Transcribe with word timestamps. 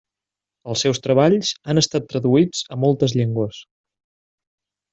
Els 0.71 0.83
seus 0.85 0.99
treballs 1.07 1.51
han 1.73 1.81
estat 1.81 2.07
traduïts 2.13 2.63
a 2.77 2.79
moltes 2.87 3.15
llengües. 3.21 3.61